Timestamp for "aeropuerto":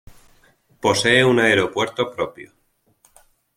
1.39-2.09